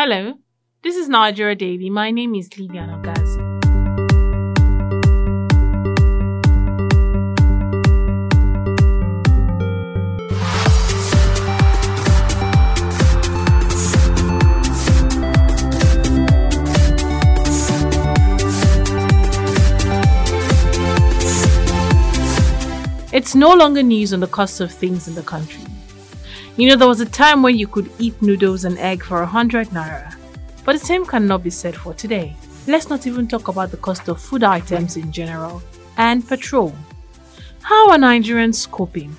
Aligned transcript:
Hello, 0.00 0.34
this 0.84 0.94
is 0.94 1.08
Nigeria 1.08 1.56
Daily. 1.56 1.90
My 1.90 2.12
name 2.12 2.36
is 2.36 2.56
Lilian 2.56 2.88
Ogazi. 2.88 3.46
It's 23.12 23.34
no 23.34 23.52
longer 23.52 23.82
news 23.82 24.12
on 24.12 24.20
the 24.20 24.28
cost 24.28 24.60
of 24.60 24.70
things 24.70 25.08
in 25.08 25.16
the 25.16 25.22
country. 25.22 25.64
You 26.58 26.68
know, 26.68 26.74
there 26.74 26.88
was 26.88 27.00
a 27.00 27.06
time 27.06 27.44
when 27.44 27.56
you 27.56 27.68
could 27.68 27.88
eat 28.00 28.20
noodles 28.20 28.64
and 28.64 28.76
egg 28.78 29.04
for 29.04 29.20
100 29.20 29.68
naira. 29.68 30.16
But 30.64 30.72
the 30.72 30.84
same 30.84 31.06
cannot 31.06 31.44
be 31.44 31.50
said 31.50 31.76
for 31.76 31.94
today. 31.94 32.34
Let's 32.66 32.88
not 32.90 33.06
even 33.06 33.28
talk 33.28 33.46
about 33.46 33.70
the 33.70 33.76
cost 33.76 34.08
of 34.08 34.20
food 34.20 34.42
items 34.42 34.96
in 34.96 35.12
general 35.12 35.62
and 35.98 36.28
petrol. 36.28 36.74
How 37.62 37.92
are 37.92 37.96
Nigerians 37.96 38.68
coping? 38.68 39.14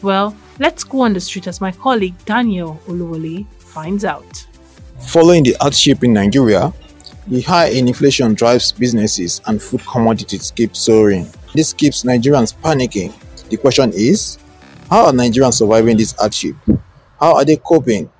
Well, 0.00 0.34
let's 0.58 0.84
go 0.84 1.02
on 1.02 1.12
the 1.12 1.20
street 1.20 1.46
as 1.48 1.60
my 1.60 1.70
colleague 1.70 2.14
Daniel 2.24 2.80
Oluwole 2.86 3.46
finds 3.58 4.06
out. 4.06 4.46
Following 5.00 5.42
the 5.44 5.54
hardship 5.60 6.02
in 6.02 6.14
Nigeria, 6.14 6.72
the 7.26 7.42
high 7.42 7.66
in 7.66 7.88
inflation 7.88 8.32
drives 8.32 8.72
businesses 8.72 9.42
and 9.44 9.62
food 9.62 9.82
commodities 9.86 10.50
keep 10.52 10.74
soaring. 10.74 11.28
This 11.54 11.74
keeps 11.74 12.04
Nigerians 12.04 12.54
panicking. 12.54 13.12
The 13.50 13.58
question 13.58 13.92
is, 13.92 14.38
how 14.88 15.06
are 15.06 15.12
Nigerians 15.12 15.54
surviving 15.54 15.96
this 15.96 16.12
hardship? 16.12 16.56
How 17.20 17.34
are 17.34 17.44
they 17.44 17.56
coping? 17.56 18.10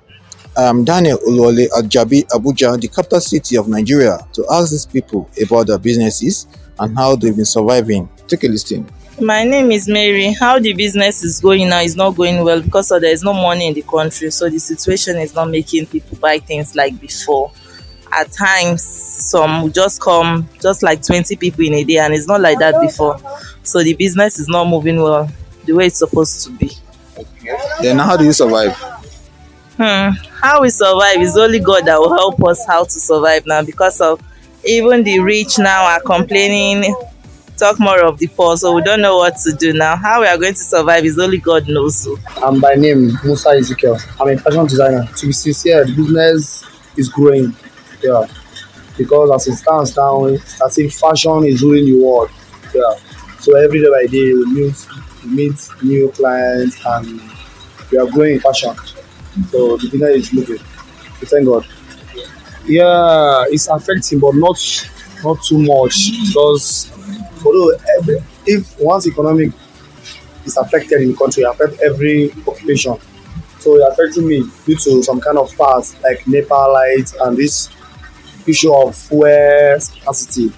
I 0.57 0.63
am 0.63 0.83
Daniel 0.83 1.17
Oluwole 1.19 1.65
at 1.77 1.85
Jabi, 1.85 2.27
Abuja, 2.27 2.79
the 2.79 2.87
capital 2.87 3.21
city 3.21 3.55
of 3.57 3.67
Nigeria, 3.67 4.19
to 4.33 4.45
ask 4.51 4.71
these 4.71 4.85
people 4.85 5.29
about 5.41 5.67
their 5.67 5.77
businesses 5.77 6.47
and 6.79 6.97
how 6.97 7.15
they've 7.15 7.35
been 7.35 7.45
surviving. 7.45 8.09
Take 8.27 8.43
a 8.43 8.47
listen. 8.47 8.87
My 9.21 9.43
name 9.43 9.71
is 9.71 9.87
Mary. 9.87 10.33
How 10.33 10.59
the 10.59 10.73
business 10.73 11.23
is 11.23 11.39
going 11.39 11.69
now 11.69 11.81
is 11.81 11.95
not 11.95 12.15
going 12.15 12.43
well 12.43 12.61
because 12.61 12.89
there 12.89 13.05
is 13.05 13.23
no 13.23 13.33
money 13.33 13.67
in 13.67 13.73
the 13.73 13.81
country, 13.81 14.31
so 14.31 14.49
the 14.49 14.59
situation 14.59 15.17
is 15.17 15.33
not 15.33 15.49
making 15.49 15.87
people 15.87 16.17
buy 16.17 16.39
things 16.39 16.75
like 16.75 16.99
before. 16.99 17.51
At 18.11 18.31
times, 18.31 18.83
some 18.83 19.71
just 19.71 20.01
come, 20.01 20.47
just 20.61 20.83
like 20.83 21.03
20 21.03 21.35
people 21.35 21.65
in 21.65 21.73
a 21.73 21.83
day, 21.83 21.97
and 21.97 22.13
it's 22.13 22.27
not 22.27 22.41
like 22.41 22.59
that 22.59 22.81
before. 22.81 23.19
So 23.63 23.83
the 23.83 23.93
business 23.93 24.39
is 24.39 24.47
not 24.47 24.67
moving 24.67 25.01
well 25.01 25.29
the 25.69 25.75
way 25.75 25.85
it's 25.85 25.99
supposed 25.99 26.43
to 26.43 26.51
be. 26.51 26.71
Then 27.79 27.99
how 27.99 28.17
do 28.17 28.25
you 28.25 28.33
survive? 28.33 28.75
Hmm. 29.77 30.09
How 30.41 30.61
we 30.61 30.71
survive 30.71 31.21
is 31.21 31.37
only 31.37 31.59
God 31.59 31.85
that 31.85 31.99
will 31.99 32.13
help 32.13 32.43
us 32.43 32.65
how 32.65 32.85
to 32.85 32.89
survive 32.89 33.45
now 33.45 33.61
because 33.61 34.01
of 34.01 34.19
even 34.65 35.03
the 35.03 35.19
rich 35.19 35.59
now 35.59 35.85
are 35.85 36.01
complaining. 36.01 36.95
Talk 37.55 37.79
more 37.79 38.01
of 38.03 38.17
the 38.17 38.27
poor, 38.27 38.57
so 38.57 38.73
we 38.73 38.81
don't 38.81 39.01
know 39.01 39.17
what 39.17 39.35
to 39.43 39.51
do 39.51 39.73
now. 39.73 39.95
How 39.95 40.21
we 40.21 40.27
are 40.27 40.37
going 40.37 40.53
to 40.53 40.59
survive 40.59 41.05
is 41.05 41.19
only 41.19 41.37
God 41.37 41.67
knows. 41.67 41.97
So. 41.97 42.17
I'm 42.37 42.59
by 42.59 42.73
name 42.73 43.11
Musa 43.23 43.49
Ezekiel. 43.49 43.97
I'm 44.19 44.29
a 44.29 44.37
fashion 44.37 44.65
designer. 44.65 45.07
To 45.17 45.25
be 45.27 45.33
sincere, 45.33 45.85
the 45.85 45.93
business 45.93 46.63
is 46.97 47.09
growing. 47.09 47.53
Yeah. 48.01 48.25
Because 48.97 49.29
as 49.31 49.53
it 49.53 49.57
stands 49.57 49.95
now, 49.95 50.25
it's 50.25 50.61
as 50.61 50.77
if 50.79 50.93
fashion 50.95 51.43
is 51.43 51.61
ruling 51.61 51.85
the 51.85 52.03
world. 52.03 52.31
Yeah. 52.73 52.95
So 53.39 53.55
every 53.55 53.81
day 53.81 53.89
by 53.89 54.05
day 54.07 54.33
we 54.33 54.45
meet 54.47 54.87
we 54.95 54.98
meet 55.25 55.69
new 55.81 56.11
clients 56.11 56.77
and 56.85 57.21
we 57.91 57.97
are 57.97 58.07
growing 58.09 58.33
in 58.33 58.39
fashion. 58.39 58.75
So 59.51 59.77
the 59.77 59.89
business 59.91 60.15
is 60.15 60.33
moving. 60.33 60.59
We 61.21 61.27
thank 61.27 61.45
God. 61.45 61.65
Yeah, 62.65 63.45
it's 63.49 63.67
affecting 63.67 64.19
but 64.19 64.35
not 64.35 64.57
not 65.23 65.41
too 65.43 65.57
much 65.57 66.11
because 66.27 66.91
although 67.45 67.71
every, 67.97 68.23
if 68.45 68.79
once 68.79 69.07
economic 69.07 69.51
is 70.45 70.57
affected 70.57 71.01
in 71.01 71.11
the 71.11 71.17
country, 71.17 71.43
it 71.43 71.47
affect 71.47 71.81
every 71.81 72.31
occupation. 72.47 72.95
So 73.59 73.75
it's 73.75 73.99
affecting 73.99 74.27
me 74.27 74.49
due 74.65 74.75
to 74.75 75.03
some 75.03 75.19
kind 75.19 75.37
of 75.37 75.55
parts 75.57 76.01
like 76.01 76.25
NEPA 76.27 76.53
lights 76.53 77.15
and 77.21 77.37
this 77.37 77.69
issue 78.47 78.73
of 78.73 78.95
fuel 78.95 79.79
scarcity 79.79 80.51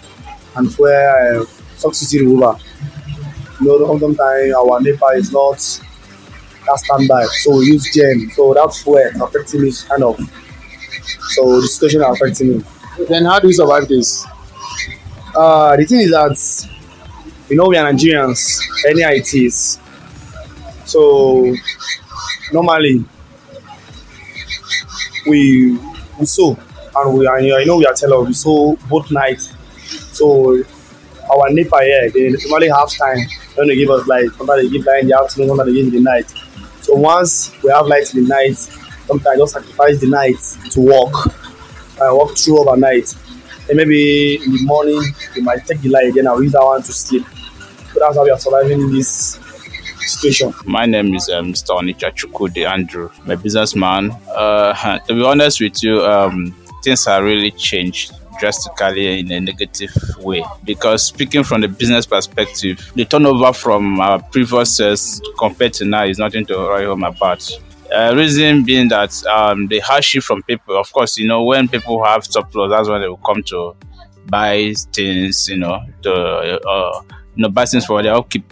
and 0.56 0.74
fuel 0.74 1.42
uh, 1.42 1.46
subsidy 1.76 2.26
removal. 2.26 2.60
You 3.62 3.80
know, 3.80 4.00
sometimes 4.00 4.54
our 4.56 4.82
NEPA 4.82 5.06
is 5.16 5.32
not 5.32 5.58
that 6.66 6.80
standby, 6.80 7.26
so 7.44 7.58
we 7.58 7.66
use 7.66 7.94
gen. 7.94 8.32
So 8.36 8.54
that's 8.54 8.86
where 8.86 9.10
affecting 9.24 9.62
me 9.62 9.72
kind 9.88 10.04
of. 10.04 10.18
So 11.34 11.62
the 11.62 11.68
situation 11.68 12.02
affecting 12.02 12.58
me. 12.58 12.64
Then 13.08 13.26
how 13.26 13.40
do 13.40 13.48
we 13.48 13.54
survive 13.54 13.88
this? 13.88 14.26
Uh, 15.36 15.76
the 15.78 15.86
thing 15.86 16.02
is 16.02 16.12
that 16.12 16.70
you 17.50 17.56
know 17.56 17.68
we 17.68 17.78
are 17.78 17.92
Nigerians, 17.92 18.62
any 18.88 19.02
ITs. 19.04 19.80
So 20.86 21.54
normally 22.52 23.06
we 25.28 25.78
we 26.20 26.26
sew 26.26 26.58
and 26.96 27.18
we 27.18 27.28
and 27.28 27.46
you 27.46 27.66
know 27.66 27.78
we 27.78 27.86
are 27.86 27.94
teller 27.94 28.22
we 28.22 28.34
sew 28.34 28.78
both 28.90 29.10
nights. 29.12 29.54
So 30.14 30.64
our 31.32 31.50
NEPA 31.50 31.82
here 31.84 32.10
they 32.12 32.30
normally 32.30 32.70
have 32.70 32.90
time 32.92 33.20
they 33.56 33.76
give 33.76 33.90
us 33.90 34.08
light. 34.08 34.30
They 34.38 34.70
give 34.70 34.86
light 34.86 35.04
in 35.04 35.08
the 35.10 35.20
afternoon, 35.20 35.58
they 35.58 35.74
give 35.74 35.88
in 35.88 35.94
the 35.94 36.00
night. 36.00 36.34
So 36.82 36.96
once 36.96 37.52
we 37.64 37.72
have 37.72 37.86
light 37.88 38.14
in 38.14 38.24
the 38.24 38.30
night, 38.30 38.58
sometimes 38.58 39.28
I 39.28 39.38
just 39.38 39.54
sacrifice 39.54 40.00
the 40.00 40.10
night 40.10 40.40
to 40.72 40.80
walk. 40.80 41.34
I 42.02 42.12
walk 42.12 42.38
through 42.38 42.60
overnight. 42.60 43.14
And 43.70 43.78
maybe 43.78 44.36
in 44.36 44.52
the 44.52 44.64
morning 44.64 45.02
we 45.36 45.42
might 45.42 45.66
take 45.66 45.82
the 45.82 45.90
light, 45.90 46.08
again 46.08 46.28
I'll 46.28 46.42
use 46.42 46.54
that 46.54 46.64
one 46.64 46.82
to 46.82 46.92
sleep. 46.92 47.26
So 47.94 48.00
that's 48.00 48.16
how 48.16 48.24
we 48.24 48.32
are 48.32 48.40
surviving 48.40 48.82
in 48.82 48.92
this 48.94 49.40
situation. 50.00 50.54
My 50.66 50.86
name 50.86 51.14
is 51.14 51.30
um, 51.30 51.54
Mr. 51.54 51.78
Onicha 51.78 52.66
Andrew. 52.66 53.10
A 53.28 53.38
businessman. 53.38 54.12
Uh, 54.30 55.00
to 55.08 55.14
be 55.14 55.24
honest 55.24 55.62
with 55.62 55.84
you, 55.84 56.04
um, 56.04 56.56
things 56.84 57.06
have 57.06 57.24
really 57.24 57.52
changed 57.52 58.14
drastically 58.42 59.20
in 59.20 59.32
a 59.32 59.40
negative 59.40 59.92
way. 60.20 60.44
Because 60.66 61.06
speaking 61.06 61.44
from 61.44 61.62
the 61.62 61.68
business 61.68 62.06
perspective 62.06 62.92
the 62.96 63.06
turnover 63.06 63.54
from 63.54 64.02
our 64.02 64.20
previous 64.20 64.76
sales 64.78 65.22
compared 65.38 65.74
to 65.74 65.86
now 65.86 66.04
is 66.04 66.18
nothing 66.18 66.46
to 66.48 66.56
worry 66.58 66.86
home 66.86 67.04
about. 67.04 67.50
Uh, 67.96 68.14
reason 68.16 68.64
being 68.64 68.88
that 68.90 69.14
um, 69.26 69.68
the 69.68 69.80
hardship 69.80 70.24
from 70.24 70.42
people 70.44 70.78
of 70.78 70.92
course 70.94 71.18
you 71.18 71.28
know 71.28 71.44
when 71.44 71.68
people 71.68 72.02
have 72.04 72.26
surplus 72.26 72.70
that's 72.72 72.88
when 72.88 73.02
they 73.02 73.08
will 73.08 73.18
come 73.18 73.44
to 73.44 73.76
buy 74.28 74.74
things 74.94 75.50
you 75.50 75.58
know 75.58 75.78
to 76.02 76.12
uh, 76.14 77.02
you 77.36 77.42
know 77.44 77.50
buy 77.50 77.66
things 77.66 77.86
for 77.86 78.02
their 78.02 78.16
upkeep. 78.16 78.46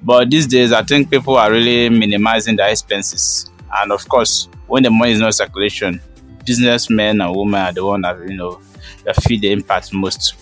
But 0.00 0.30
these 0.30 0.46
days 0.46 0.72
i 0.72 0.82
think 0.82 1.10
people 1.10 1.36
are 1.36 1.50
really 1.50 1.88
minimizing 1.90 2.56
their 2.56 2.70
expenses. 2.70 3.50
And 3.74 3.92
of 3.92 4.08
course 4.08 4.48
when 4.68 4.82
the 4.84 4.90
money 4.90 5.12
is 5.12 5.20
not 5.20 5.34
circulation 5.34 6.00
businessmen 6.48 7.20
and 7.20 7.36
women 7.36 7.60
are 7.60 7.72
the 7.72 7.84
one 7.84 8.02
that 8.02 8.18
you 8.28 8.36
know 8.36 8.60
that 9.04 9.16
feel 9.22 9.40
the 9.40 9.52
impact 9.52 9.92
most. 9.92 10.34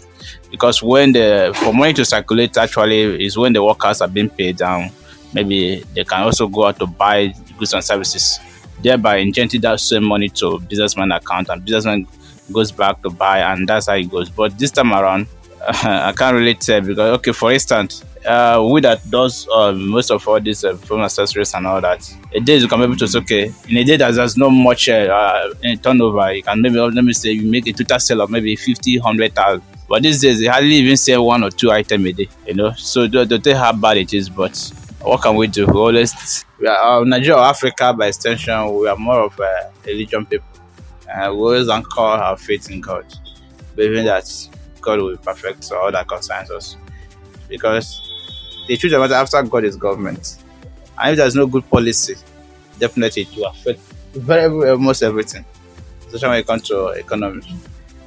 Because 0.50 0.82
when 0.82 1.12
the 1.12 1.52
for 1.62 1.72
money 1.74 1.92
to 1.94 2.04
circulate 2.04 2.56
actually 2.56 3.24
is 3.24 3.36
when 3.36 3.52
the 3.52 3.62
workers 3.62 4.00
are 4.00 4.08
being 4.08 4.30
paid 4.30 4.56
down. 4.56 4.90
Maybe 5.34 5.84
they 5.92 6.04
can 6.04 6.22
also 6.22 6.46
go 6.46 6.66
out 6.66 6.78
to 6.78 6.86
buy 6.86 7.34
goods 7.58 7.74
and 7.74 7.84
services 7.84 8.38
thereby 8.82 9.16
injecting 9.16 9.60
that 9.62 9.80
same 9.80 10.04
money 10.04 10.28
to 10.28 10.58
businessman 10.60 11.10
account 11.12 11.48
and 11.48 11.64
businessman 11.64 12.06
goes 12.52 12.70
back 12.70 13.02
to 13.02 13.10
buy 13.10 13.40
and 13.40 13.68
that's 13.68 13.86
how 13.88 13.94
it 13.94 14.10
goes. 14.10 14.30
But 14.30 14.58
this 14.58 14.70
time 14.70 14.92
around 14.92 15.26
i 15.68 16.12
can't 16.16 16.34
really 16.34 16.54
tell 16.54 16.80
because 16.80 17.18
okay 17.18 17.32
for 17.32 17.50
instance 17.52 18.04
uh, 18.26 18.66
we 18.70 18.80
that 18.80 19.08
does 19.10 19.48
uh, 19.52 19.72
most 19.72 20.10
of 20.10 20.26
all 20.26 20.40
these 20.40 20.64
uh, 20.64 20.76
phone 20.76 21.00
accessories 21.02 21.54
and 21.54 21.66
all 21.66 21.80
that. 21.80 22.12
A 22.34 22.40
day 22.40 22.56
you 22.56 22.68
can 22.68 22.78
be 22.78 22.84
able 22.84 22.96
to 22.96 23.08
say, 23.08 23.18
okay, 23.20 23.52
in 23.68 23.76
a 23.76 23.84
day 23.84 23.96
that 23.96 24.14
there's 24.14 24.36
not 24.36 24.50
much 24.50 24.88
uh, 24.88 24.92
uh, 24.92 25.76
turnover, 25.82 26.32
you 26.32 26.42
can 26.42 26.60
maybe, 26.60 26.78
let 26.78 27.04
me 27.04 27.12
say, 27.12 27.32
you 27.32 27.50
make 27.50 27.66
a 27.66 27.72
total 27.72 27.98
sale 27.98 28.20
of 28.20 28.30
maybe 28.30 28.56
50, 28.56 28.98
100,000. 28.98 29.62
But 29.88 30.02
these 30.02 30.20
days, 30.20 30.40
they 30.40 30.46
hardly 30.46 30.74
even 30.74 30.96
sell 30.96 31.24
one 31.24 31.44
or 31.44 31.50
two 31.50 31.70
items 31.70 32.06
a 32.06 32.12
day, 32.12 32.28
you 32.46 32.54
know. 32.54 32.72
So 32.72 33.06
don't 33.06 33.42
tell 33.42 33.56
how 33.56 33.72
bad 33.72 33.98
it 33.98 34.12
is, 34.12 34.28
but 34.28 34.56
what 35.00 35.22
can 35.22 35.36
we 35.36 35.46
do? 35.46 35.66
We 35.66 35.72
always, 35.72 36.44
we 36.58 36.66
are, 36.66 37.00
uh, 37.00 37.04
Nigeria 37.04 37.38
or 37.38 37.44
Africa 37.44 37.92
by 37.92 38.08
extension, 38.08 38.74
we 38.74 38.88
are 38.88 38.96
more 38.96 39.20
of 39.20 39.38
a 39.38 39.70
religion 39.86 40.26
people. 40.26 40.46
Uh, 41.08 41.32
we 41.32 41.38
always 41.38 41.68
anchor 41.68 42.00
our 42.00 42.36
faith 42.36 42.68
in 42.70 42.80
God, 42.80 43.06
believing 43.76 44.06
that 44.06 44.28
God 44.80 44.98
will 45.00 45.16
perfect 45.16 45.70
all 45.70 45.92
that 45.92 46.08
concerns 46.08 46.50
us. 46.50 46.76
Because 47.48 48.05
the 48.66 48.76
truth 48.76 48.92
about 48.92 49.12
after 49.12 49.42
God 49.42 49.64
is 49.64 49.76
government. 49.76 50.36
And 50.98 51.12
if 51.12 51.16
there's 51.18 51.34
no 51.34 51.46
good 51.46 51.68
policy, 51.68 52.16
definitely 52.78 53.22
it 53.22 53.36
will 53.36 53.46
affect 53.46 53.80
very 54.14 54.70
almost 54.70 55.02
everything, 55.02 55.44
it 56.12 56.46
comes 56.46 56.62
to 56.68 56.88
economy. 56.88 57.42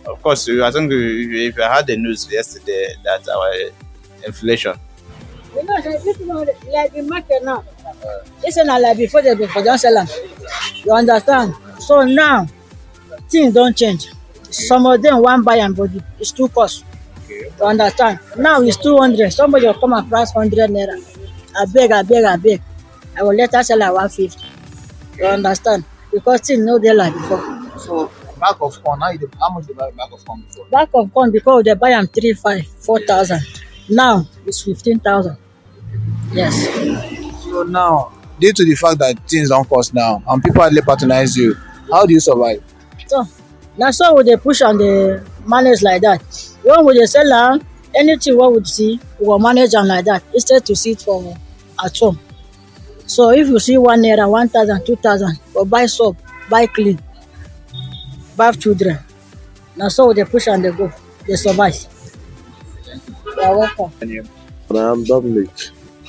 Of 0.06 0.21
course, 0.23 0.50
I 0.50 0.71
think 0.71 0.91
if 0.91 1.59
I 1.59 1.75
had 1.75 1.88
the 1.88 1.97
news 1.97 2.31
yesterday 2.31 2.95
that 3.03 3.27
our 3.29 4.25
inflation. 4.25 4.75
You 5.56 5.63
know, 5.63 5.81
this 5.81 6.06
is 6.06 6.19
like 6.21 6.94
the 6.94 7.01
market 7.03 7.44
now. 7.44 7.63
This 8.41 8.57
is 8.57 8.65
not 8.65 8.81
like 8.81 8.97
before 8.97 9.21
they 9.21 9.35
before 9.35 9.63
don't 9.63 9.77
sell 9.77 9.94
them. 9.94 10.07
You 10.83 10.94
understand? 10.94 11.53
So 11.79 12.03
now, 12.03 12.47
things 13.29 13.53
don't 13.53 13.75
change 13.75 14.09
some 14.51 14.85
of 14.85 15.01
them 15.01 15.21
wan 15.21 15.44
buy 15.44 15.57
am 15.57 15.73
but 15.73 15.89
it's 16.19 16.31
too 16.31 16.50
cost 16.50 16.83
you 17.30 17.52
understand? 17.66 18.20
Now 18.38 18.62
it's 18.62 18.78
two 18.78 18.98
hundred. 18.98 19.31
Somebody 19.34 19.66
go 19.66 19.74
come 19.74 19.94
and 19.94 20.10
price 20.10 20.31
hundred 20.31 20.70
naira. 20.70 20.96
Abeg 21.62 21.90
abeg 21.92 22.24
abeg 22.26 22.62
i 23.16 23.20
go 23.22 23.30
later 23.30 23.64
sell 23.64 23.81
am 23.84 23.94
one 23.94 24.10
fifty. 24.10 24.46
You 25.18 25.26
understand? 25.26 25.84
Because 26.12 26.42
things 26.42 26.64
no 26.66 26.80
dey 26.80 26.94
like 26.94 27.14
before. 27.14 27.44
So 27.80 28.12
bag 28.40 28.56
of 28.62 28.81
corn, 28.84 29.02
how, 29.02 29.10
you 29.12 29.30
how 29.40 29.50
much 29.50 29.68
you 29.68 29.76
buy 29.76 29.92
bag 29.92 30.12
of 30.14 30.24
corn 30.26 30.42
before? 30.42 30.66
bag 30.72 30.90
of 30.94 31.14
corn 31.14 31.31
we 31.31 31.64
dey 31.64 31.74
buy 31.74 31.90
am 31.92 32.08
three 32.08 32.34
five 32.34 32.66
four 32.68 33.00
thousand. 33.00 33.42
Now 33.90 34.26
it's 34.46 34.62
fifteen 34.64 35.00
thousand. 35.00 35.38
Yes. 36.31 36.54
So 37.44 37.64
now, 37.64 38.12
due 38.40 38.54
to 38.54 38.64
the 38.66 38.76
fact 38.76 39.00
that 39.00 39.16
things 39.28 39.50
don't 39.50 39.68
cost 39.68 39.94
now 39.94 40.22
and 40.28 40.44
people 40.44 40.62
hardly 40.62 40.81
patronize 40.81 41.36
you, 41.36 41.56
how 41.92 42.06
do 42.06 42.14
you 42.14 42.20
survive? 42.20 42.64
so 43.10 43.26
na 43.78 43.90
so 43.92 44.14
we 44.14 44.24
dey 44.24 44.38
push 44.38 44.62
am 44.62 44.78
dey 44.78 45.20
manage 45.46 45.81
like 45.81 46.02
that 46.02 46.22
when 46.63 46.85
we 46.85 46.94
dey 46.94 47.06
sell 47.06 47.33
am 47.33 47.61
anything 47.95 48.38
wey 48.38 48.47
we 48.47 48.63
see 48.65 49.00
we 49.19 49.25
go 49.25 49.39
manage 49.39 49.73
am 49.75 49.85
like 49.88 50.06
that 50.06 50.23
instead 50.33 50.65
to 50.65 50.75
sit 50.75 51.01
for 51.01 51.35
at 51.83 51.97
home 51.97 52.19
so 53.06 53.29
if 53.31 53.47
you 53.47 53.59
see 53.59 53.77
one 53.77 54.01
naira 54.01 54.29
one 54.29 54.47
thousand 54.50 54.85
two 54.85 54.95
thousand 54.97 55.39
go 55.53 55.65
buy 55.65 55.85
soap 55.85 56.17
buy 56.50 56.65
clean 56.67 57.00
baff 58.38 58.59
children 58.59 58.97
na 59.75 59.88
so 59.88 60.07
we 60.07 60.13
dey 60.13 60.25
push 60.25 60.47
am 60.47 60.61
dey 60.61 60.71
go 60.71 60.91
dey 61.25 61.35
survive 61.35 61.75
you 63.41 63.57
welcome. 63.57 63.91
I'm 64.71 65.03
Dominic 65.03 65.50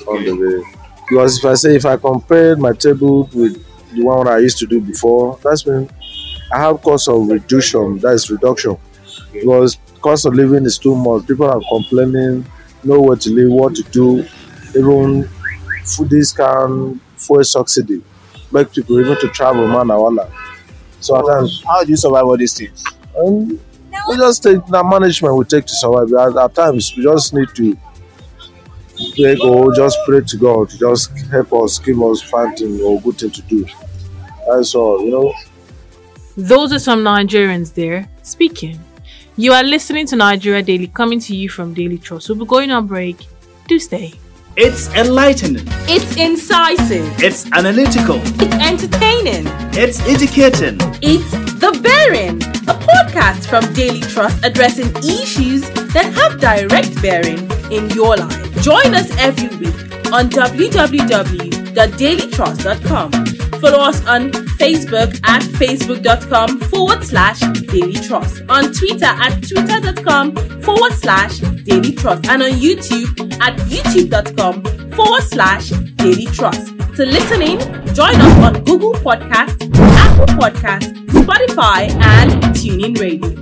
on 0.07 0.25
the 0.25 0.33
way. 0.35 0.81
Because 1.09 1.39
if 1.39 1.45
I 1.45 1.55
say 1.55 1.77
if 1.77 1.87
I 1.87 1.97
compare 1.97 2.57
my 2.57 2.73
table 2.73 3.29
with 3.33 3.65
the 3.95 4.03
one 4.05 4.29
I 4.29 4.39
used 4.39 4.59
to 4.59 4.67
do 4.67 4.81
before, 4.81 5.39
that's 5.43 5.65
when 5.67 5.89
I 6.53 6.59
have 6.59 6.83
cost 6.83 7.09
of 7.09 7.27
reduction, 7.29 7.99
that 7.99 8.13
is 8.15 8.31
reduction. 8.31 8.77
Because 9.33 9.77
cost 10.01 10.27
of 10.27 10.35
living 10.35 10.65
is 10.65 10.79
too 10.79 10.95
much. 10.95 11.27
People 11.27 11.47
are 11.51 11.61
complaining, 11.69 12.45
know 12.85 13.01
where 13.01 13.17
to 13.17 13.31
live, 13.31 13.51
what 13.53 13.75
to 13.77 13.83
do, 13.85 14.27
even 14.77 15.29
food 15.85 16.09
discount, 16.11 17.01
fuel 17.17 17.45
subsidy, 17.45 18.03
make 18.53 18.73
people 18.73 18.99
even 19.01 19.17
to 19.21 19.29
travel 19.29 19.67
man 19.67 19.89
awala. 19.89 20.31
So 21.01 21.17
at 21.19 21.27
times 21.33 21.63
How 21.67 21.85
do 21.85 21.91
you 21.91 21.97
survive 21.97 22.25
all 22.25 22.37
these 22.37 22.57
things? 22.57 22.85
um, 23.19 23.59
we 24.09 24.17
just 24.17 24.43
take 24.43 24.65
the 24.67 24.85
management 24.85 25.37
we 25.37 25.45
take 25.45 25.65
to 25.67 25.75
survive. 25.75 26.13
At, 26.13 26.37
at 26.37 26.55
times, 26.55 26.95
we 26.97 27.03
just 27.03 27.35
need 27.35 27.49
to 27.57 27.77
pray 29.17 29.37
or 29.37 29.75
just 29.75 29.99
pray 30.07 30.21
to 30.21 30.37
God 30.37 30.71
to 30.71 30.79
just 30.79 31.11
help 31.29 31.53
us, 31.53 31.79
give 31.79 32.03
us 32.03 32.23
fighting 32.23 32.81
or 32.83 33.01
good 33.01 33.19
thing 33.19 33.31
to 33.31 33.43
do. 33.43 33.67
That's 34.49 34.75
all, 34.75 35.05
you 35.05 35.11
know. 35.11 35.35
Those 36.37 36.73
are 36.73 36.79
some 36.79 37.05
Nigerians 37.05 37.75
there 37.75 38.09
speaking. 38.23 38.79
You 39.41 39.55
are 39.55 39.65
listening 39.65 40.05
to 40.09 40.17
Nigeria 40.17 40.63
Daily 40.63 40.89
coming 40.89 41.19
to 41.21 41.35
you 41.35 41.49
from 41.49 41.73
Daily 41.73 41.97
Trust. 41.97 42.29
We'll 42.29 42.37
be 42.41 42.45
going 42.45 42.71
on 42.71 42.87
break. 42.87 43.27
Do 43.69 43.79
stay. 43.79 44.13
It's 44.55 44.95
enlightening. 44.95 45.67
It's 45.89 46.15
incisive. 46.19 47.07
It's 47.23 47.51
analytical. 47.53 48.21
It's 48.39 48.55
entertaining. 48.57 49.47
It's 49.73 49.99
educating. 50.07 50.77
It's 51.01 51.31
The 51.59 51.73
Bearing, 51.83 52.43
a 52.69 52.75
podcast 52.85 53.47
from 53.49 53.65
Daily 53.73 54.03
Trust 54.03 54.45
addressing 54.45 54.95
issues 54.99 55.63
that 55.95 56.13
have 56.13 56.39
direct 56.39 57.01
bearing 57.01 57.51
in 57.73 57.89
your 57.97 58.19
life. 58.19 58.63
Join 58.63 58.95
us 58.95 59.11
every 59.17 59.49
week 59.57 59.75
on 60.13 60.29
www.dailytrust.com. 60.29 63.11
Follow 63.63 63.79
us 63.79 64.05
on 64.07 64.50
Facebook 64.61 65.19
at 65.27 65.43
facebook.com 65.43 66.61
forward 66.61 67.03
slash 67.03 67.41
daily 67.69 67.95
trust, 67.95 68.43
on 68.51 68.71
Twitter 68.75 69.07
at 69.07 69.31
twitter.com 69.41 70.37
forward 70.61 70.93
slash 70.93 71.39
daily 71.65 71.93
trust, 71.93 72.27
and 72.29 72.43
on 72.43 72.51
YouTube 72.51 73.09
at 73.41 73.57
youtube.com 73.71 74.63
forward 74.93 75.23
slash 75.23 75.71
daily 75.71 76.27
trust. 76.27 76.77
To 76.97 77.07
listen 77.07 77.41
in, 77.41 77.59
join 77.95 78.15
us 78.17 78.45
on 78.45 78.63
Google 78.65 78.93
Podcast, 78.93 79.57
Apple 79.75 80.27
Podcast, 80.35 80.93
Spotify, 81.07 81.89
and 82.03 82.43
TuneIn 82.55 82.99
Radio. 83.01 83.41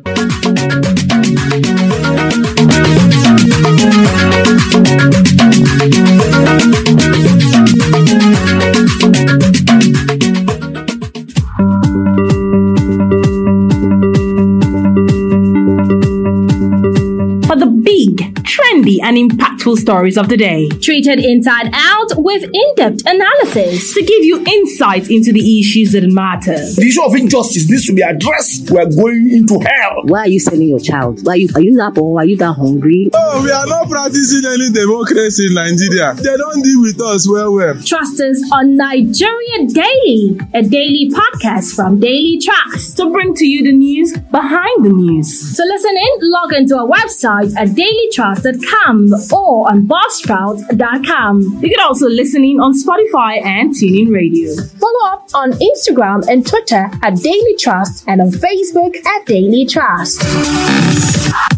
Big, 17.88 18.18
trendy, 18.44 18.98
and 19.02 19.16
impactful 19.16 19.78
stories 19.78 20.18
of 20.18 20.28
the 20.28 20.36
day. 20.36 20.68
Treated 20.68 21.18
inside 21.24 21.70
out 21.72 22.10
with 22.16 22.42
in 22.44 22.68
depth 22.76 23.00
analysis. 23.06 23.94
To 23.94 24.02
give 24.02 24.24
you 24.24 24.44
insight 24.46 25.08
into 25.08 25.32
the 25.32 25.60
issues 25.60 25.92
that 25.92 26.04
matter. 26.04 26.58
The 26.76 26.84
issue 26.86 27.02
of 27.02 27.14
injustice 27.14 27.70
needs 27.70 27.86
to 27.86 27.94
be 27.94 28.02
addressed. 28.02 28.70
We 28.70 28.78
are 28.78 28.92
going 28.92 29.32
into 29.32 29.58
hell. 29.60 30.02
Why 30.04 30.20
are 30.20 30.28
you 30.28 30.38
selling 30.38 30.68
your 30.68 30.80
child? 30.80 31.20
Why 31.24 31.32
are 31.32 31.36
you 31.36 31.48
are 31.54 31.62
you 31.62 31.76
that 31.76 31.94
poor? 31.94 32.20
Are 32.20 32.26
you 32.26 32.36
that 32.36 32.52
hungry? 32.52 33.08
Oh, 33.14 33.42
we 33.42 33.50
are 33.50 33.66
not 33.66 33.88
practicing 33.88 34.44
any 34.44 34.68
democracy 34.68 35.46
in 35.46 35.54
Nigeria. 35.54 36.12
They 36.12 36.36
don't 36.36 36.60
deal 36.62 36.82
with 36.82 37.00
us 37.00 37.26
well, 37.26 37.54
well. 37.54 37.74
Trust 37.80 38.20
us 38.20 38.42
on 38.52 38.76
Nigeria 38.76 39.64
Daily, 39.72 40.38
a 40.52 40.60
daily 40.60 41.08
podcast 41.08 41.74
from 41.74 42.00
Daily 42.00 42.38
Trust. 42.38 42.98
To 42.98 43.10
bring 43.10 43.34
to 43.36 43.46
you 43.46 43.64
the 43.64 43.72
news 43.72 44.12
behind 44.12 44.84
the 44.84 44.92
news. 44.92 45.56
To 45.56 45.64
listen 45.64 45.96
in, 45.96 46.30
log 46.30 46.52
into 46.52 46.76
our 46.76 46.86
website 46.86 47.56
at 47.56 47.77
dailytrust.com 47.78 49.12
or 49.32 49.70
on 49.70 49.86
buzzsprout.com. 49.86 51.42
You 51.62 51.70
can 51.70 51.80
also 51.80 52.08
listen 52.08 52.44
in 52.44 52.60
on 52.60 52.72
Spotify 52.74 53.44
and 53.44 53.70
TuneIn 53.72 54.12
Radio. 54.12 54.54
Follow 54.80 55.06
up 55.12 55.28
on 55.34 55.52
Instagram 55.52 56.26
and 56.28 56.46
Twitter 56.46 56.90
at 57.02 57.16
Daily 57.16 57.56
Trust 57.58 58.04
and 58.08 58.20
on 58.20 58.30
Facebook 58.30 58.96
at 59.06 59.26
Daily 59.26 59.66
Trust. 59.66 61.57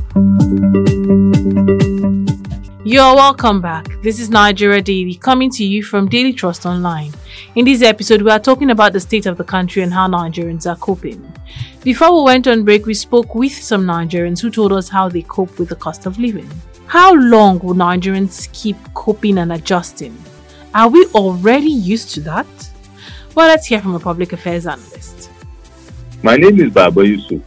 You 2.91 3.01
are 3.03 3.15
welcome 3.15 3.61
back. 3.61 3.87
This 4.03 4.19
is 4.19 4.31
Nigeria 4.31 4.83
Daily 4.83 5.15
coming 5.15 5.49
to 5.53 5.63
you 5.65 5.81
from 5.81 6.09
Daily 6.09 6.33
Trust 6.33 6.67
Online. 6.67 7.13
In 7.55 7.65
this 7.65 7.83
episode, 7.83 8.21
we 8.21 8.33
are 8.33 8.41
talking 8.41 8.71
about 8.71 8.93
the 8.93 8.99
state 8.99 9.27
of 9.27 9.37
the 9.37 9.45
country 9.45 9.85
and 9.85 9.95
how 9.95 10.09
Nigerians 10.09 10.69
are 10.69 10.75
coping. 10.75 11.23
Before 11.85 12.13
we 12.13 12.25
went 12.25 12.49
on 12.49 12.65
break, 12.65 12.87
we 12.87 12.95
spoke 12.95 13.33
with 13.37 13.53
some 13.53 13.87
Nigerians 13.87 14.41
who 14.43 14.51
told 14.51 14.73
us 14.73 14.89
how 14.89 15.09
they 15.09 15.23
cope 15.23 15.57
with 15.57 15.69
the 15.69 15.77
cost 15.77 16.05
of 16.05 16.19
living. 16.19 16.51
How 16.87 17.15
long 17.15 17.61
will 17.61 17.77
Nigerians 17.77 18.53
keep 18.53 18.77
coping 18.95 19.39
and 19.39 19.53
adjusting? 19.53 20.19
Are 20.75 20.89
we 20.89 21.07
already 21.15 21.71
used 21.71 22.11
to 22.15 22.21
that? 22.23 22.49
Well, 23.37 23.47
let's 23.47 23.69
hear 23.69 23.81
from 23.81 23.95
a 23.95 24.01
public 24.01 24.33
affairs 24.33 24.67
analyst. 24.67 25.31
My 26.25 26.35
name 26.35 26.59
is 26.61 26.73
Baba 26.73 27.07
Yusuf. 27.07 27.41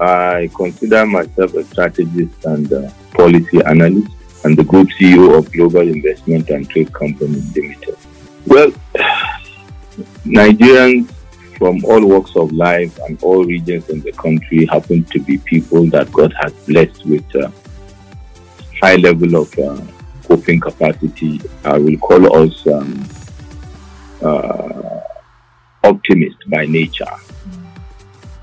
I 0.00 0.50
consider 0.56 1.06
myself 1.06 1.54
a 1.54 1.62
strategist 1.62 2.44
and 2.44 2.72
uh, 2.72 2.90
policy 3.12 3.62
analyst 3.64 4.17
and 4.44 4.56
the 4.56 4.64
group 4.64 4.88
CEO 4.98 5.36
of 5.38 5.50
Global 5.52 5.80
Investment 5.88 6.50
and 6.50 6.68
Trade 6.68 6.92
Company 6.92 7.42
Limited. 7.54 7.96
Well, 8.46 8.70
Nigerians 10.24 11.10
from 11.58 11.84
all 11.84 12.06
walks 12.06 12.36
of 12.36 12.52
life 12.52 12.96
and 13.08 13.20
all 13.22 13.44
regions 13.44 13.88
in 13.88 14.00
the 14.00 14.12
country 14.12 14.64
happen 14.66 15.04
to 15.04 15.18
be 15.18 15.38
people 15.38 15.86
that 15.86 16.10
God 16.12 16.32
has 16.40 16.52
blessed 16.66 17.04
with 17.04 17.24
a 17.34 17.52
high 18.80 18.94
level 18.96 19.34
of 19.42 19.58
uh, 19.58 19.80
coping 20.24 20.60
capacity. 20.60 21.40
I 21.64 21.78
will 21.78 21.98
call 21.98 22.44
us 22.44 22.66
um, 22.68 23.08
uh, 24.22 25.00
optimist 25.82 26.36
by 26.48 26.66
nature. 26.66 27.12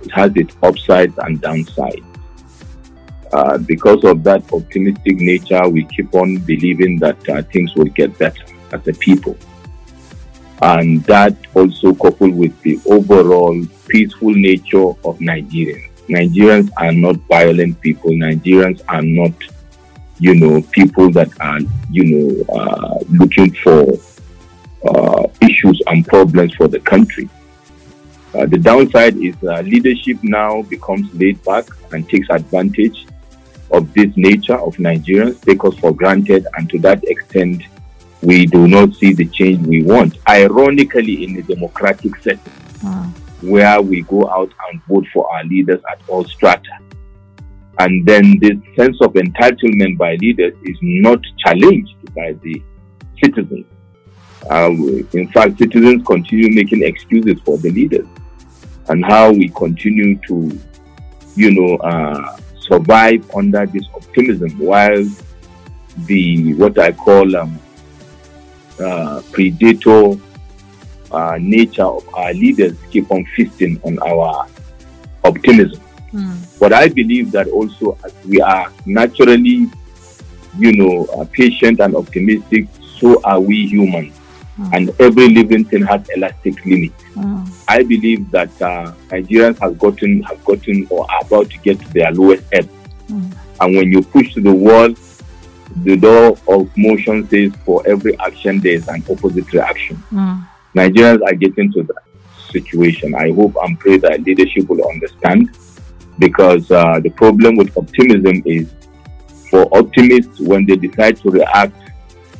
It 0.01 0.11
has 0.11 0.31
its 0.35 0.55
upsides 0.61 1.17
and 1.19 1.41
downsides. 1.41 2.14
Uh, 3.35 3.57
because 3.57 4.01
of 4.05 4.23
that 4.23 4.41
optimistic 4.53 5.17
nature, 5.17 5.67
we 5.67 5.83
keep 5.83 6.13
on 6.15 6.37
believing 6.37 6.97
that 6.97 7.17
uh, 7.27 7.41
things 7.51 7.75
will 7.75 7.91
get 7.99 8.17
better 8.17 8.45
as 8.71 8.87
a 8.87 8.93
people. 8.93 9.35
And 10.61 11.03
that 11.03 11.35
also 11.53 11.93
coupled 11.95 12.33
with 12.33 12.57
the 12.61 12.79
overall 12.85 13.61
peaceful 13.89 14.29
nature 14.29 14.87
of 14.87 15.19
Nigerians. 15.19 15.89
Nigerians 16.07 16.69
are 16.77 16.93
not 16.93 17.17
violent 17.27 17.81
people. 17.81 18.11
Nigerians 18.11 18.81
are 18.87 19.01
not, 19.01 19.33
you 20.17 20.35
know, 20.35 20.61
people 20.71 21.11
that 21.11 21.29
are, 21.41 21.59
you 21.91 22.05
know, 22.13 22.55
uh, 22.55 22.99
looking 23.09 23.53
for 23.55 23.99
uh, 24.87 25.27
issues 25.41 25.81
and 25.87 26.07
problems 26.07 26.55
for 26.55 26.69
the 26.69 26.79
country. 26.79 27.27
Uh, 28.33 28.45
the 28.45 28.57
downside 28.57 29.17
is 29.17 29.35
uh, 29.43 29.59
leadership 29.59 30.17
now 30.23 30.61
becomes 30.61 31.13
laid 31.13 31.43
back 31.43 31.65
and 31.91 32.07
takes 32.07 32.29
advantage 32.29 33.05
of 33.71 33.93
this 33.93 34.11
nature 34.15 34.57
of 34.57 34.75
Nigerians, 34.77 35.41
take 35.41 35.63
us 35.63 35.75
for 35.79 35.93
granted, 35.93 36.47
and 36.57 36.69
to 36.69 36.79
that 36.79 37.03
extent, 37.05 37.63
we 38.21 38.45
do 38.45 38.67
not 38.67 38.93
see 38.95 39.13
the 39.13 39.25
change 39.25 39.65
we 39.67 39.83
want. 39.83 40.17
Ironically, 40.27 41.23
in 41.23 41.37
a 41.37 41.41
democratic 41.41 42.15
setting, 42.17 42.39
where 43.41 43.81
we 43.81 44.01
go 44.03 44.27
out 44.29 44.51
and 44.69 44.81
vote 44.83 45.05
for 45.13 45.31
our 45.33 45.43
leaders 45.43 45.81
at 45.91 45.99
all 46.07 46.23
strata. 46.25 46.79
And 47.77 48.05
then 48.05 48.39
this 48.39 48.55
sense 48.75 48.97
of 49.01 49.13
entitlement 49.13 49.97
by 49.97 50.15
leaders 50.15 50.53
is 50.63 50.77
not 50.81 51.19
challenged 51.45 51.95
by 52.15 52.33
the 52.41 52.61
citizens. 53.23 53.65
Uh, 54.49 54.69
in 55.13 55.29
fact, 55.33 55.57
citizens 55.57 56.05
continue 56.05 56.53
making 56.53 56.83
excuses 56.83 57.39
for 57.43 57.57
the 57.57 57.71
leaders 57.71 58.07
and 58.87 59.03
how 59.03 59.31
we 59.31 59.49
continue 59.49 60.17
to, 60.27 60.57
you 61.35 61.51
know, 61.51 61.75
uh, 61.77 62.37
survive 62.67 63.29
under 63.35 63.65
this 63.65 63.85
optimism 63.93 64.57
while 64.59 65.03
the 66.05 66.53
what 66.55 66.77
I 66.77 66.91
call 66.91 67.35
um, 67.35 67.59
uh, 68.79 69.21
predator 69.31 70.19
uh, 71.11 71.37
nature 71.39 71.83
of 71.83 72.07
our 72.13 72.33
leaders 72.33 72.77
keep 72.91 73.09
on 73.11 73.25
feasting 73.35 73.79
on 73.83 73.97
our 73.99 74.47
optimism. 75.23 75.81
Mm. 76.11 76.59
But 76.59 76.73
I 76.73 76.87
believe 76.87 77.31
that 77.31 77.47
also 77.47 77.97
as 78.03 78.13
we 78.25 78.41
are 78.41 78.71
naturally, 78.85 79.69
you 80.57 80.71
know, 80.73 81.05
uh, 81.05 81.25
patient 81.31 81.79
and 81.79 81.95
optimistic, 81.95 82.67
so 82.99 83.21
are 83.23 83.39
we 83.39 83.65
humans. 83.67 84.13
Mm. 84.57 84.69
And 84.73 84.89
every 84.99 85.29
living 85.29 85.65
thing 85.65 85.83
has 85.83 86.07
elastic 86.15 86.65
limit. 86.65 86.93
Mm. 87.15 87.44
I 87.75 87.83
believe 87.83 88.31
that 88.31 88.49
uh, 88.61 88.93
Nigerians 89.09 89.59
have 89.59 89.77
gotten 89.77 90.23
have 90.23 90.43
gotten 90.45 90.87
or 90.89 91.09
are 91.11 91.21
about 91.25 91.49
to 91.49 91.57
get 91.59 91.79
to 91.81 91.89
their 91.93 92.11
lowest 92.13 92.43
ebb. 92.53 92.69
Mm. 93.09 93.35
And 93.59 93.75
when 93.75 93.91
you 93.91 94.01
push 94.01 94.33
to 94.35 94.41
the 94.41 94.53
wall, 94.53 94.89
the 95.83 95.97
law 95.97 96.35
of 96.47 96.69
motion 96.77 97.27
says 97.29 97.51
for 97.65 97.85
every 97.85 98.17
action 98.19 98.61
there 98.61 98.75
is 98.75 98.87
an 98.87 99.03
opposite 99.09 99.51
reaction. 99.51 100.01
Mm. 100.11 100.47
Nigerians 100.73 101.21
are 101.27 101.35
getting 101.35 101.71
to 101.73 101.83
that 101.83 102.03
situation. 102.49 103.13
I 103.13 103.33
hope 103.33 103.55
and 103.61 103.77
pray 103.77 103.97
that 103.97 104.23
leadership 104.23 104.69
will 104.69 104.87
understand 104.89 105.49
because 106.17 106.71
uh, 106.71 107.01
the 107.01 107.09
problem 107.09 107.57
with 107.57 107.77
optimism 107.77 108.41
is 108.45 108.73
for 109.49 109.67
optimists 109.77 110.39
when 110.39 110.65
they 110.65 110.77
decide 110.77 111.17
to 111.17 111.29
react 111.29 111.75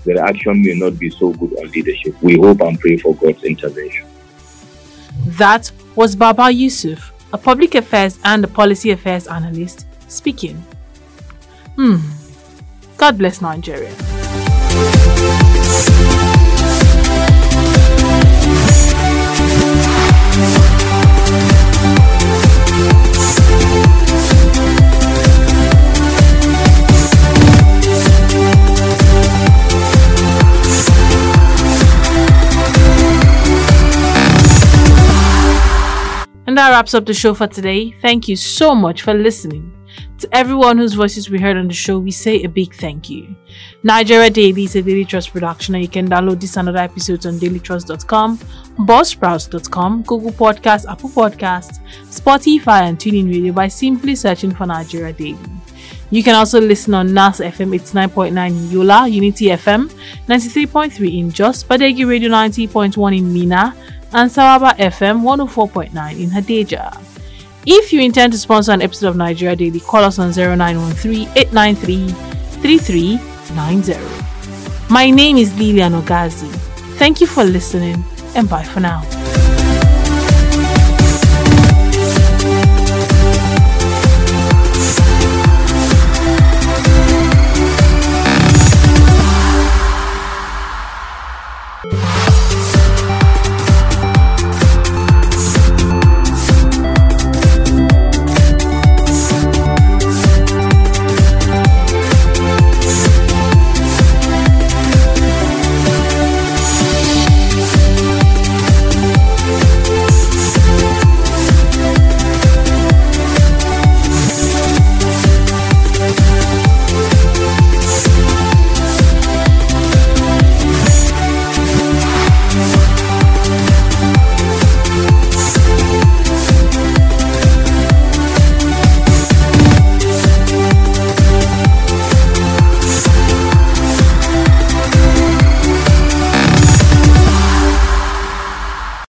the 0.06 0.14
reaction 0.14 0.64
may 0.64 0.76
not 0.76 0.98
be 1.00 1.10
so 1.10 1.34
good 1.34 1.58
on 1.60 1.70
leadership. 1.72 2.16
We 2.22 2.38
hope 2.38 2.62
and 2.62 2.80
pray 2.80 2.96
for 2.98 3.16
God's 3.16 3.44
intervention. 3.44 4.06
That 5.38 5.72
was 5.96 6.16
Baba 6.16 6.52
Yusuf, 6.52 7.14
a 7.34 7.38
public 7.38 7.76
affairs 7.76 8.20
and 8.24 8.52
policy 8.54 8.92
affairs 8.92 9.28
analyst, 9.28 9.86
speaking. 10.08 10.58
Hmm. 11.76 11.98
God 12.98 13.18
bless 13.18 13.42
Nigeria. 13.42 13.94
And 36.56 36.60
that 36.60 36.70
wraps 36.70 36.94
up 36.94 37.06
the 37.06 37.14
show 37.14 37.34
for 37.34 37.48
today. 37.48 37.94
Thank 38.02 38.30
you 38.30 38.38
so 38.38 38.74
much 38.74 39.02
for 39.02 39.14
listening. 39.14 39.74
To 40.20 40.30
everyone 40.34 40.78
whose 40.78 40.94
voices 40.94 41.30
we 41.30 41.38
heard 41.38 41.58
on 41.58 41.68
the 41.68 41.74
show, 41.74 42.00
we 42.00 42.12
say 42.12 42.44
a 42.44 42.48
big 42.48 42.74
thank 42.76 43.10
you. 43.10 43.36
Nigeria 43.84 44.30
Daily 44.30 44.64
is 44.64 44.74
a 44.78 44.82
Daily 44.82 45.04
Trust 45.04 45.34
production, 45.34 45.76
and 45.76 45.84
you 45.84 45.90
can 45.90 46.08
download 46.08 46.40
this 46.40 46.56
and 46.56 46.70
other 46.70 46.80
episodes 46.80 47.26
on 47.26 47.34
dailytrust.com, 47.40 48.38
buzzsprouts.com, 48.88 50.04
Google 50.04 50.32
Podcasts, 50.32 50.90
Apple 50.90 51.10
Podcasts, 51.10 51.80
Spotify, 52.06 52.84
and 52.84 52.98
TuneIn 52.98 53.30
Radio 53.30 53.52
by 53.52 53.68
simply 53.68 54.16
searching 54.16 54.56
for 54.56 54.66
Nigeria 54.66 55.12
Daily. 55.12 55.38
You 56.10 56.24
can 56.24 56.36
also 56.36 56.62
listen 56.62 56.94
on 56.94 57.14
NAS 57.14 57.42
FM 57.42 57.78
89.9 57.78 58.48
in 58.48 58.72
Yola, 58.72 59.10
Unity 59.10 59.48
FM 59.48 59.90
93.3 60.30 61.20
in 61.20 61.32
Jos, 61.32 61.66
Badeggi 61.66 62.08
Radio 62.08 62.30
90.1 62.30 63.18
in 63.18 63.34
Minna, 63.34 63.76
and 64.16 64.32
Sawaba 64.32 64.72
FM 64.78 65.22
104.9 65.24 66.20
in 66.20 66.30
Hadejia. 66.30 66.98
If 67.66 67.92
you 67.92 68.00
intend 68.02 68.32
to 68.32 68.40
sponsor 68.40 68.72
an 68.72 68.82
episode 68.82 69.10
of 69.10 69.18
Nigeria 69.18 69.58
Daily, 69.58 69.82
call 69.82 70.06
us 70.06 70.20
on 70.20 70.32
0913 70.32 71.28
893 71.36 72.08
3390. 72.62 74.90
My 74.90 75.10
name 75.10 75.36
is 75.36 75.54
Lilian 75.60 75.94
Ogazi. 75.94 76.50
Thank 76.98 77.20
you 77.20 77.28
for 77.28 77.44
listening 77.44 78.02
and 78.36 78.50
bye 78.50 78.64
for 78.64 78.80
now. 78.80 79.02